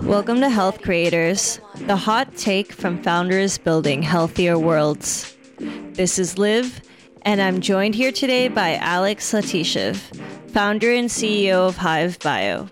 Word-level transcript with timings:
Welcome 0.00 0.40
to 0.42 0.48
Health 0.48 0.82
Creators, 0.82 1.60
the 1.74 1.96
hot 1.96 2.36
take 2.36 2.72
from 2.72 3.02
founders 3.02 3.58
building 3.58 4.02
healthier 4.02 4.56
worlds. 4.58 5.36
This 5.58 6.18
is 6.18 6.38
Liv, 6.38 6.80
and 7.22 7.42
I'm 7.42 7.60
joined 7.60 7.96
here 7.96 8.12
today 8.12 8.46
by 8.46 8.76
Alex 8.76 9.32
Latyshev, 9.32 9.96
founder 10.52 10.92
and 10.92 11.08
CEO 11.08 11.68
of 11.68 11.76
Hive 11.76 12.18
Bio. 12.20 12.68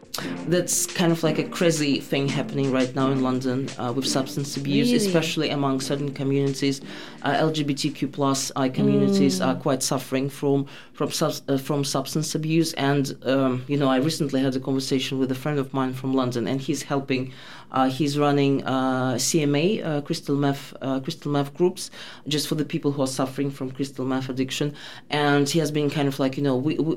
That's 0.48 0.86
kind 0.86 1.10
of 1.12 1.22
like 1.22 1.38
a 1.38 1.44
crazy 1.44 1.98
thing 2.00 2.28
happening 2.28 2.70
right 2.70 2.94
now 2.94 3.10
in 3.10 3.22
London 3.22 3.68
uh, 3.78 3.92
with 3.92 4.06
substance 4.06 4.56
abuse, 4.56 4.92
Really? 4.92 5.04
especially 5.06 5.50
among 5.50 5.80
certain 5.80 6.12
communities. 6.14 6.80
Uh, 7.22 7.32
LGBTQ 7.34 8.12
plus 8.12 8.52
uh, 8.54 8.68
communities 8.72 9.40
Mm. 9.40 9.46
are 9.46 9.54
quite 9.56 9.82
suffering 9.82 10.28
from 10.30 10.66
from 10.92 11.10
uh, 11.20 11.58
from 11.58 11.84
substance 11.84 12.34
abuse. 12.34 12.72
And 12.74 13.16
um, 13.24 13.64
you 13.66 13.76
know, 13.76 13.88
I 13.88 13.96
recently 13.98 14.40
had 14.40 14.54
a 14.56 14.60
conversation 14.60 15.18
with 15.18 15.30
a 15.32 15.34
friend 15.34 15.58
of 15.58 15.74
mine 15.74 15.92
from 15.94 16.14
London, 16.14 16.46
and 16.46 16.60
he's 16.60 16.82
helping. 16.82 17.32
Uh, 17.72 17.88
he's 17.90 18.16
running 18.16 18.62
uh, 18.64 19.14
CMA, 19.18 19.84
uh, 19.84 20.00
crystal 20.00 20.36
meth, 20.36 20.72
uh, 20.80 21.00
crystal 21.00 21.32
meth 21.32 21.52
groups, 21.52 21.90
just 22.28 22.46
for 22.46 22.54
the 22.54 22.64
people 22.64 22.92
who 22.92 23.02
are 23.02 23.08
suffering 23.08 23.50
from 23.50 23.72
crystal 23.72 24.04
meth 24.06 24.28
addiction. 24.28 24.72
And 25.10 25.48
he 25.48 25.58
has 25.58 25.72
been 25.72 25.90
kind 25.90 26.06
of 26.06 26.20
like, 26.20 26.36
you 26.36 26.44
know, 26.44 26.56
we, 26.56 26.76
we, 26.78 26.96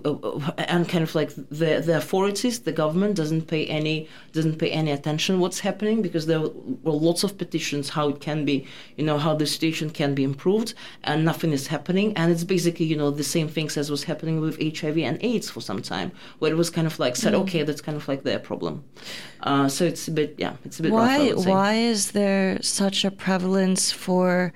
and 0.60 0.88
kind 0.88 1.04
of 1.04 1.16
like 1.16 1.32
the 1.36 1.82
the 1.88 1.98
authorities, 1.98 2.60
the 2.60 2.72
government 2.72 3.16
doesn't 3.16 3.39
pay 3.48 3.66
any 3.68 4.08
doesn't 4.32 4.58
pay 4.58 4.72
any 4.72 4.92
attention 4.92 5.40
what's 5.40 5.60
happening 5.60 6.02
because 6.02 6.26
there 6.28 6.42
were 6.42 6.92
lots 6.92 7.24
of 7.24 7.38
petitions 7.38 7.90
how 7.90 8.10
it 8.10 8.20
can 8.22 8.46
be, 8.46 8.66
you 8.96 9.04
know, 9.04 9.18
how 9.18 9.34
the 9.36 9.46
situation 9.46 9.90
can 9.90 10.14
be 10.16 10.24
improved, 10.24 10.74
and 11.04 11.26
nothing 11.26 11.52
is 11.52 11.68
happening. 11.68 12.16
And 12.16 12.32
it's 12.32 12.44
basically, 12.44 12.86
you 12.86 12.96
know, 12.96 13.12
the 13.12 13.24
same 13.24 13.48
things 13.48 13.78
as 13.78 13.90
was 13.90 14.04
happening 14.04 14.40
with 14.40 14.60
HIV 14.62 14.98
and 15.00 15.18
AIDS 15.22 15.50
for 15.50 15.62
some 15.62 15.82
time, 15.82 16.12
where 16.40 16.52
it 16.52 16.56
was 16.56 16.70
kind 16.70 16.88
of 16.88 17.00
like 17.00 17.16
said, 17.16 17.34
okay, 17.34 17.64
that's 17.64 17.82
kind 17.82 17.98
of 17.98 18.08
like 18.08 18.24
their 18.24 18.40
problem. 18.40 18.84
Uh, 19.42 19.68
so 19.68 19.86
it's 19.86 20.08
a 20.08 20.12
bit, 20.12 20.36
yeah, 20.38 20.54
it's 20.66 20.80
a 20.80 20.84
bit 20.84 20.92
rough. 20.92 21.10
I 21.10 21.18
Why 21.18 21.34
would 21.34 21.44
say. 21.44 21.50
why 21.50 21.74
is 21.76 22.12
there 22.12 22.62
such 22.62 23.06
a 23.06 23.12
prevalence 23.12 23.92
for 23.92 24.54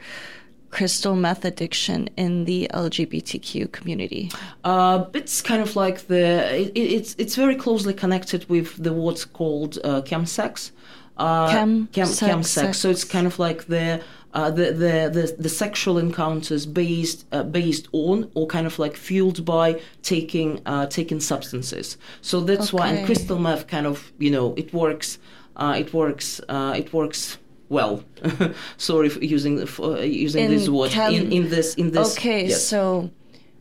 crystal 0.77 1.15
meth 1.15 1.45
addiction 1.45 1.99
in 2.17 2.45
the 2.45 2.59
LGBTQ 2.73 3.71
community? 3.71 4.23
Uh, 4.63 5.05
it's 5.13 5.41
kind 5.41 5.61
of 5.61 5.75
like 5.75 5.97
the 6.07 6.25
it, 6.61 6.71
it's 6.97 7.11
it's 7.23 7.35
very 7.35 7.55
closely 7.65 7.93
connected 7.93 8.41
with 8.49 8.69
the 8.85 8.91
what's 9.03 9.25
called 9.25 9.71
uh, 9.83 10.01
chemsex. 10.09 10.71
Uh, 11.15 11.51
Chem- 11.51 11.87
chem, 11.93 12.07
sex- 12.07 12.31
chemsex. 12.33 12.45
sex. 12.65 12.77
So 12.79 12.89
it's 12.89 13.03
kind 13.15 13.27
of 13.27 13.39
like 13.39 13.59
the. 13.67 14.01
Uh, 14.35 14.49
the, 14.49 14.71
the, 14.83 14.93
the 15.17 15.35
the 15.45 15.47
sexual 15.63 15.99
encounters 15.99 16.65
based 16.65 17.19
uh, 17.31 17.43
based 17.43 17.87
on 17.91 18.31
or 18.33 18.47
kind 18.47 18.65
of 18.65 18.79
like 18.79 18.95
fueled 18.97 19.45
by 19.45 19.79
taking 20.01 20.59
uh, 20.65 20.87
taking 20.87 21.19
substances. 21.19 21.97
So 22.21 22.41
that's 22.41 22.73
why 22.73 22.87
Okay. 22.87 22.97
and 22.97 23.05
crystal 23.05 23.37
meth 23.37 23.67
kind 23.67 23.85
of 23.85 24.11
you 24.17 24.31
know 24.31 24.55
it 24.57 24.73
works 24.73 25.19
uh, 25.55 25.75
it 25.77 25.93
works 25.93 26.41
uh, 26.49 26.73
it 26.75 26.91
works 26.91 27.37
well. 27.69 28.03
Sorry 28.77 29.09
for 29.09 29.23
using 29.23 29.65
for, 29.65 29.97
uh, 29.97 30.01
using 30.01 30.45
In 30.45 30.51
this 30.51 30.69
word 30.69 30.91
chem- 30.91 31.13
in, 31.13 31.31
in 31.31 31.49
this 31.49 31.75
in 31.75 31.91
this. 31.91 32.17
Okay, 32.17 32.47
yes. 32.47 32.65
so 32.65 33.09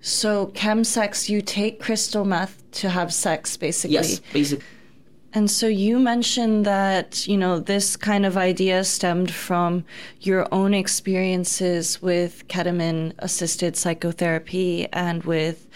so 0.00 0.48
chemsex, 0.48 1.28
you 1.28 1.40
take 1.40 1.80
crystal 1.80 2.24
meth 2.24 2.62
to 2.72 2.90
have 2.90 3.14
sex, 3.14 3.56
basically. 3.56 3.94
yes, 3.94 4.20
basically. 4.32 4.64
And 5.34 5.50
so 5.50 5.66
you 5.66 5.98
mentioned 5.98 6.66
that, 6.66 7.26
you 7.26 7.38
know, 7.38 7.58
this 7.58 7.96
kind 7.96 8.26
of 8.26 8.36
idea 8.36 8.84
stemmed 8.84 9.30
from 9.30 9.84
your 10.20 10.46
own 10.52 10.74
experiences 10.74 12.02
with 12.02 12.46
ketamine 12.48 13.14
assisted 13.18 13.76
psychotherapy 13.76 14.88
and 14.92 15.24
with 15.24 15.68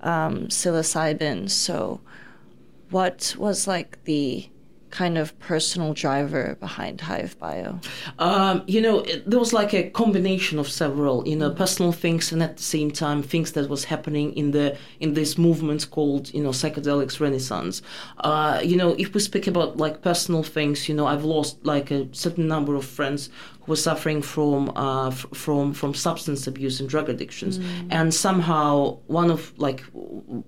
um, 0.00 0.46
psilocybin. 0.46 1.50
So, 1.50 2.00
what 2.90 3.34
was 3.36 3.66
like 3.66 4.02
the 4.04 4.48
kind 4.92 5.18
of 5.18 5.36
personal 5.40 5.94
driver 5.94 6.56
behind 6.60 7.00
Hive 7.00 7.36
Bio? 7.38 7.80
Um, 8.18 8.62
you 8.68 8.80
know, 8.80 9.00
it, 9.00 9.28
there 9.28 9.40
was 9.40 9.52
like 9.52 9.72
a 9.74 9.90
combination 9.90 10.58
of 10.58 10.68
several, 10.68 11.26
you 11.26 11.34
know, 11.34 11.50
personal 11.50 11.90
things, 11.90 12.30
and 12.30 12.42
at 12.42 12.58
the 12.58 12.62
same 12.62 12.90
time, 12.92 13.22
things 13.22 13.52
that 13.52 13.68
was 13.68 13.84
happening 13.84 14.32
in 14.34 14.52
the 14.52 14.76
in 15.00 15.14
this 15.14 15.36
movement 15.36 15.90
called, 15.90 16.32
you 16.32 16.42
know, 16.42 16.50
psychedelics 16.50 17.18
renaissance. 17.18 17.82
Uh, 18.18 18.60
you 18.62 18.76
know, 18.76 18.94
if 18.98 19.12
we 19.14 19.20
speak 19.20 19.46
about 19.46 19.78
like 19.78 20.02
personal 20.02 20.42
things, 20.42 20.88
you 20.88 20.94
know, 20.94 21.06
I've 21.06 21.24
lost 21.24 21.64
like 21.64 21.90
a 21.90 22.06
certain 22.14 22.46
number 22.46 22.76
of 22.76 22.84
friends 22.84 23.30
who 23.62 23.72
were 23.72 23.76
suffering 23.76 24.20
from 24.22 24.70
uh, 24.76 25.08
f- 25.08 25.26
from 25.34 25.72
from 25.72 25.94
substance 25.94 26.46
abuse 26.46 26.80
and 26.80 26.88
drug 26.88 27.08
addictions, 27.08 27.58
and 27.90 28.12
somehow 28.12 28.98
one 29.06 29.30
of 29.30 29.52
like 29.58 29.82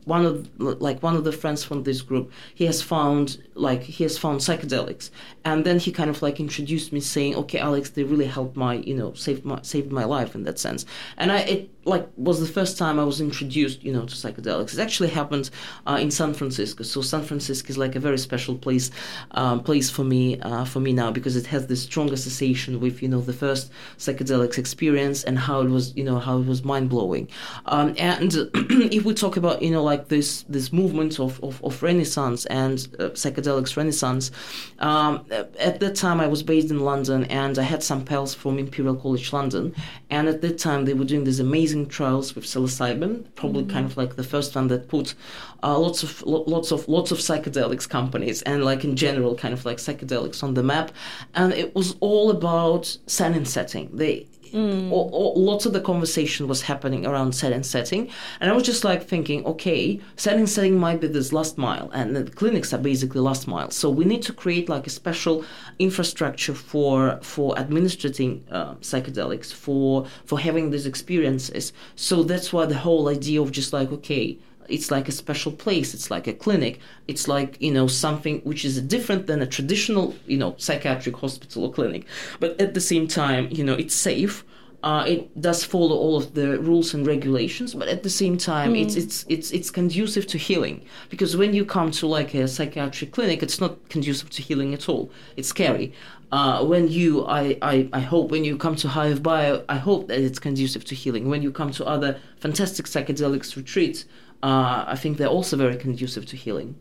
one 0.05 0.25
of 0.25 0.49
like 0.59 1.03
one 1.03 1.17
of 1.17 1.25
the 1.25 1.33
friends 1.33 1.65
from 1.65 1.83
this 1.83 2.03
group, 2.03 2.33
he 2.55 2.67
has 2.67 2.83
found 2.83 3.43
like 3.55 3.83
he 3.83 4.05
has 4.05 4.19
found 4.19 4.41
psychedelics, 4.41 5.11
and 5.45 5.65
then 5.65 5.79
he 5.79 5.93
kind 5.93 6.11
of 6.11 6.23
like 6.23 6.41
introduced 6.41 6.93
me, 6.93 7.01
saying, 7.01 7.35
"Okay, 7.37 7.59
Alex, 7.59 7.91
they 7.91 8.05
really 8.05 8.27
helped 8.27 8.57
my 8.57 8.75
you 8.75 8.95
know 8.95 9.13
saved 9.15 9.45
my 9.45 9.61
saved 9.63 9.93
my 9.93 10.05
life 10.05 10.35
in 10.35 10.45
that 10.45 10.59
sense," 10.59 10.87
and 11.17 11.31
I 11.33 11.39
it 11.39 11.71
like 11.87 12.09
was 12.17 12.41
the 12.41 12.47
first 12.47 12.79
time 12.79 12.99
I 12.99 13.05
was 13.05 13.21
introduced 13.21 13.83
you 13.83 13.93
know 13.93 14.07
to 14.07 14.15
psychedelics. 14.15 14.75
It 14.75 14.81
actually 14.81 15.11
happened 15.11 15.51
uh, 15.87 15.99
in 16.01 16.11
San 16.11 16.35
Francisco, 16.35 16.85
so 16.85 17.03
San 17.03 17.23
Francisco 17.23 17.69
is 17.69 17.79
like 17.79 17.95
a 17.95 18.01
very 18.01 18.19
special 18.19 18.57
place 18.57 18.91
um, 19.33 19.63
place 19.63 19.91
for 19.91 20.05
me 20.05 20.41
uh, 20.41 20.65
for 20.65 20.81
me 20.81 20.93
now 20.93 21.11
because 21.11 21.37
it 21.37 21.47
has 21.47 21.67
this 21.67 21.83
strong 21.83 22.13
association 22.13 22.81
with 22.81 23.03
you 23.03 23.09
know 23.09 23.21
the 23.21 23.33
first 23.33 23.71
psychedelics 23.99 24.59
experience 24.59 25.25
and 25.25 25.39
how 25.39 25.61
it 25.61 25.69
was 25.69 25.95
you 25.97 26.05
know 26.05 26.19
how 26.19 26.39
it 26.39 26.47
was 26.47 26.65
mind 26.65 26.89
blowing, 26.89 27.29
um, 27.67 27.95
and 27.99 28.35
if 28.99 29.05
we 29.05 29.15
talk 29.15 29.37
about 29.37 29.63
you 29.65 29.71
know 29.71 29.83
like 29.83 30.09
this 30.09 30.43
this 30.43 30.73
movement 30.73 31.19
of 31.19 31.43
of, 31.43 31.63
of 31.65 31.83
Renaissance 31.83 32.45
and 32.47 32.87
uh, 32.99 33.05
psychedelics 33.21 33.77
Renaissance, 33.77 34.31
um, 34.79 35.25
at 35.59 35.81
that 35.81 35.97
time 35.97 36.21
I 36.21 36.27
was 36.27 36.43
based 36.43 36.71
in 36.71 36.81
London 36.81 37.25
and 37.25 37.59
I 37.59 37.63
had 37.63 37.83
some 37.83 38.05
pals 38.05 38.35
from 38.35 38.59
Imperial 38.59 38.95
College 38.95 39.33
London, 39.33 39.75
and 40.11 40.29
at 40.29 40.43
that 40.43 40.59
time 40.59 40.85
they 40.85 40.93
were 40.93 41.07
doing 41.07 41.25
these 41.25 41.41
amazing 41.41 41.87
trials 41.89 42.35
with 42.35 42.45
psilocybin, 42.45 43.25
probably 43.37 43.65
kind 43.65 43.87
of 43.87 43.97
like 43.97 44.17
the 44.17 44.29
first 44.35 44.55
one 44.55 44.69
that 44.69 44.89
put 44.89 45.15
uh, 45.63 45.79
lots 45.79 46.03
of 46.03 46.23
lo- 46.23 46.45
lots 46.47 46.71
of 46.71 46.87
lots 46.87 47.11
of 47.11 47.19
psychedelics 47.19 47.89
companies 47.89 48.43
and 48.43 48.65
like 48.65 48.85
in 48.85 48.95
general 48.97 49.35
kind 49.35 49.55
of 49.55 49.65
like 49.65 49.79
psychedelics 49.79 50.43
on 50.43 50.53
the 50.53 50.63
map, 50.63 50.93
and 51.35 51.55
it 51.55 51.75
was 51.75 51.97
all 52.01 52.31
about 52.31 52.85
set 53.07 53.33
and 53.33 53.49
setting. 53.49 53.89
They 53.95 54.27
all, 54.55 55.11
all- 55.13 55.35
lots 55.37 55.67
of 55.67 55.73
the 55.73 55.81
conversation 55.81 56.47
was 56.47 56.63
happening 56.63 57.05
around 57.07 57.33
set 57.35 57.53
and 57.53 57.67
setting, 57.67 58.09
and 58.41 58.51
I 58.51 58.55
was 58.55 58.63
just 58.63 58.85
like 58.85 59.03
thinking, 59.07 59.45
okay, 59.47 60.01
set 60.17 60.37
and 60.37 60.49
setting 60.49 60.79
might 60.79 61.01
be 61.01 61.09
this 61.09 61.33
last 61.33 61.59
mile, 61.59 61.91
and 61.93 62.15
the 62.17 62.25
clinics 62.31 62.73
are 62.73 62.79
basically 62.79 63.21
last 63.21 63.49
mile. 63.49 63.71
So 63.71 63.91
we 63.91 64.05
need 64.05 64.23
to 64.23 64.33
create 64.33 64.69
like 64.69 64.87
a 64.87 64.91
special 64.91 65.45
infrastructure 65.79 66.55
for 66.55 67.19
for 67.23 67.55
administrating 67.59 68.45
uh, 68.51 68.75
psychedelics, 68.77 69.53
for 69.53 70.07
for 70.25 70.39
having 70.39 70.71
these 70.71 70.87
experiences. 70.87 71.73
So 71.97 72.23
that's 72.23 72.53
why 72.53 72.67
the 72.67 72.79
whole 72.79 73.09
idea 73.09 73.43
of 73.43 73.51
just 73.53 73.73
like 73.73 73.91
okay. 73.93 74.39
It's 74.69 74.91
like 74.91 75.09
a 75.09 75.13
special 75.13 75.53
place. 75.53 75.95
It's 75.95 76.11
like 76.11 76.27
a 76.27 76.33
clinic. 76.33 76.81
It's 77.09 77.29
like 77.29 77.61
you 77.61 77.73
know 77.73 77.87
something 77.87 78.41
which 78.41 78.65
is 78.65 78.81
different 78.81 79.27
than 79.27 79.43
a 79.43 79.47
traditional 79.47 80.15
you 80.27 80.39
know 80.39 80.55
psychiatric 80.59 81.17
hospital 81.17 81.65
or 81.65 81.73
clinic, 81.73 82.07
but 82.41 82.61
at 82.61 82.75
the 82.75 82.81
same 82.81 83.07
time 83.07 83.49
you 83.51 83.65
know 83.65 83.75
it's 83.75 83.95
safe. 83.95 84.45
Uh, 84.85 85.03
it 85.07 85.41
does 85.41 85.65
follow 85.65 85.97
all 85.97 86.15
of 86.15 86.35
the 86.35 86.59
rules 86.61 86.93
and 86.93 87.07
regulations, 87.07 87.73
but 87.73 87.89
at 87.89 88.03
the 88.03 88.11
same 88.11 88.37
time, 88.37 88.77
it's 88.77 88.97
it's 88.97 89.25
it's 89.31 89.51
it's 89.51 89.71
conducive 89.71 90.27
to 90.27 90.37
healing. 90.37 90.85
Because 91.09 91.39
when 91.39 91.55
you 91.55 91.65
come 91.65 91.91
to 91.93 92.07
like 92.07 92.35
a 92.35 92.47
psychiatric 92.47 93.11
clinic, 93.11 93.43
it's 93.43 93.59
not 93.59 93.73
conducive 93.89 94.29
to 94.29 94.43
healing 94.43 94.75
at 94.75 94.87
all. 94.91 95.11
It's 95.39 95.49
scary. 95.49 95.95
Uh, 96.31 96.63
when 96.67 96.89
you, 96.89 97.25
I, 97.25 97.57
I, 97.63 97.89
I 97.95 98.01
hope 98.01 98.31
when 98.31 98.45
you 98.45 98.59
come 98.59 98.77
to 98.77 98.89
Hive 98.89 99.23
Bio, 99.23 99.65
I 99.71 99.77
hope 99.77 100.09
that 100.09 100.21
it's 100.21 100.39
conducive 100.39 100.85
to 100.87 100.95
healing. 100.95 101.31
When 101.31 101.41
you 101.41 101.51
come 101.51 101.71
to 101.73 101.87
other 101.87 102.21
fantastic 102.39 102.85
psychedelics 102.85 103.57
retreats, 103.57 104.05
uh, 104.43 104.85
I 104.87 104.97
think 104.97 105.17
they're 105.17 105.29
also 105.39 105.57
very 105.57 105.77
conducive 105.77 106.27
to 106.27 106.37
healing. 106.37 106.75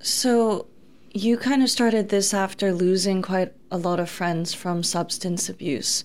So, 0.00 0.66
you 1.14 1.36
kind 1.36 1.62
of 1.62 1.70
started 1.70 2.08
this 2.08 2.32
after 2.32 2.72
losing 2.72 3.22
quite 3.22 3.52
a 3.70 3.76
lot 3.76 4.00
of 4.00 4.08
friends 4.08 4.54
from 4.54 4.82
substance 4.82 5.48
abuse. 5.48 6.04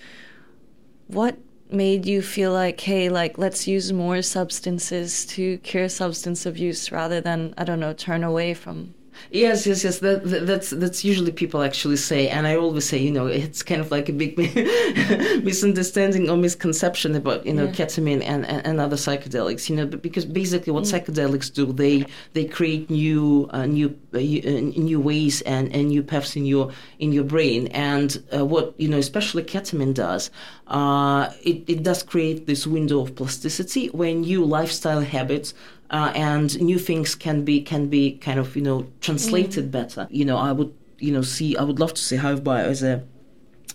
What 1.07 1.37
made 1.71 2.05
you 2.05 2.21
feel 2.21 2.51
like, 2.51 2.79
hey, 2.81 3.09
like, 3.09 3.37
let's 3.37 3.67
use 3.67 3.93
more 3.93 4.21
substances 4.21 5.25
to 5.27 5.57
cure 5.59 5.89
substance 5.89 6.45
abuse 6.45 6.91
rather 6.91 7.21
than, 7.21 7.53
I 7.57 7.63
don't 7.63 7.79
know, 7.79 7.93
turn 7.93 8.23
away 8.23 8.53
from 8.53 8.93
Yes, 9.31 9.67
yes, 9.67 9.83
yes. 9.83 9.99
That, 9.99 10.23
that 10.25 10.47
that's 10.47 10.69
that's 10.69 11.03
usually 11.03 11.31
people 11.31 11.61
actually 11.61 11.97
say, 11.97 12.29
and 12.29 12.47
I 12.47 12.55
always 12.55 12.85
say, 12.85 12.97
you 12.97 13.11
know, 13.11 13.27
it's 13.27 13.61
kind 13.63 13.81
of 13.81 13.91
like 13.91 14.09
a 14.09 14.13
big 14.13 14.37
misunderstanding 15.43 16.29
or 16.29 16.37
misconception 16.37 17.15
about 17.15 17.45
you 17.45 17.53
know 17.53 17.65
Yeah. 17.65 17.71
ketamine 17.71 18.21
and, 18.23 18.45
and, 18.45 18.65
and 18.65 18.79
other 18.79 18.95
psychedelics. 18.95 19.69
You 19.69 19.75
know, 19.77 19.85
because 19.85 20.25
basically 20.25 20.73
what 20.73 20.83
psychedelics 20.85 21.53
do, 21.53 21.71
they 21.73 22.05
they 22.33 22.45
create 22.45 22.89
new 22.89 23.49
uh, 23.51 23.65
new 23.65 23.89
uh, 24.13 24.17
uh, 24.17 24.61
new 24.89 24.99
ways 24.99 25.41
and, 25.41 25.73
and 25.75 25.89
new 25.89 26.03
paths 26.03 26.35
in 26.35 26.45
your 26.45 26.71
in 26.99 27.11
your 27.11 27.23
brain. 27.23 27.67
And 27.67 28.21
uh, 28.35 28.45
what 28.45 28.73
you 28.77 28.87
know, 28.87 28.97
especially 28.97 29.43
ketamine 29.43 29.93
does, 29.93 30.31
uh, 30.67 31.31
it 31.43 31.63
it 31.67 31.83
does 31.83 32.03
create 32.03 32.45
this 32.45 32.65
window 32.67 33.01
of 33.01 33.15
plasticity 33.15 33.87
when 33.89 34.21
new 34.21 34.43
lifestyle 34.45 35.01
habits 35.01 35.53
uh, 35.89 36.11
and 36.15 36.59
new 36.61 36.77
things 36.79 37.15
can 37.15 37.43
be 37.45 37.61
can 37.61 37.87
be 37.87 38.17
kind 38.17 38.39
of 38.39 38.55
you 38.55 38.61
know 38.61 38.87
translated 39.01 39.65
Mm. 39.67 39.71
better. 39.71 40.07
You 40.09 40.25
know, 40.25 40.37
I 40.37 40.51
would 40.51 40.73
you 40.99 41.11
know 41.13 41.21
see 41.21 41.55
I 41.57 41.63
would 41.63 41.79
love 41.79 41.93
to 41.93 42.01
see 42.01 42.17
Hive 42.17 42.43
Bio 42.43 42.65
as 42.65 42.83
a 42.83 43.03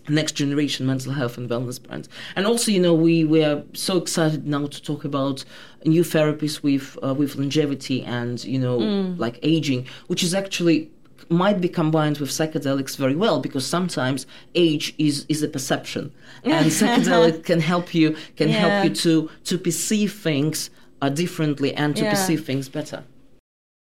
next 0.08 0.32
generation 0.32 0.84
mental 0.86 1.12
health 1.12 1.38
and 1.38 1.48
wellness 1.48 1.80
brand. 1.80 2.08
And 2.34 2.44
also, 2.46 2.72
you 2.72 2.80
know, 2.80 2.92
we, 2.92 3.24
we 3.24 3.44
are 3.44 3.62
so 3.72 3.98
excited 3.98 4.44
now 4.46 4.66
to 4.66 4.82
talk 4.82 5.04
about 5.04 5.44
new 5.84 6.02
therapies 6.02 6.62
with 6.62 6.98
uh, 7.02 7.14
with 7.14 7.36
longevity 7.36 8.02
and 8.02 8.42
you 8.44 8.58
know 8.58 8.78
like 9.16 9.38
aging, 9.42 9.86
which 10.08 10.22
is 10.24 10.34
actually 10.34 10.90
might 11.28 11.60
be 11.60 11.68
combined 11.68 12.18
with 12.18 12.30
psychedelics 12.30 12.96
very 12.96 13.14
well 13.14 13.38
because 13.40 13.64
sometimes 13.64 14.26
age 14.56 14.92
is 14.98 15.24
is 15.28 15.40
a 15.42 15.48
perception 15.48 16.12
and 16.44 16.66
psychedelic 16.66 17.44
can 17.44 17.60
help 17.60 17.94
you 17.94 18.16
can 18.36 18.48
Yeah. 18.48 18.58
help 18.58 18.84
you 18.84 18.90
to 18.90 19.30
to 19.44 19.56
perceive 19.56 20.12
things 20.12 20.68
uh, 21.02 21.08
differently 21.08 21.74
and 21.74 21.96
to 21.96 22.04
Yeah. 22.04 22.10
perceive 22.14 22.44
things 22.46 22.68
better 22.78 23.00